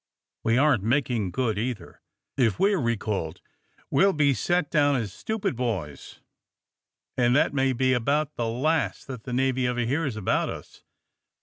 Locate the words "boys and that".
5.55-7.53